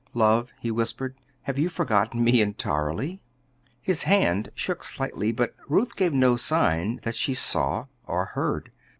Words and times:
"Love," 0.15 0.51
he 0.59 0.71
whispered, 0.71 1.13
"have 1.43 1.59
you 1.59 1.69
forgotten 1.69 2.23
me 2.23 2.41
entirely?" 2.41 3.21
His 3.83 4.01
hand 4.01 4.49
shook 4.55 4.83
slightly; 4.83 5.31
but 5.31 5.53
Ruth 5.69 5.95
gave 5.95 6.11
no 6.11 6.35
sign 6.37 6.99
that 7.03 7.13
she 7.13 7.35
saw 7.35 7.85
or 8.07 8.25
heard. 8.33 8.71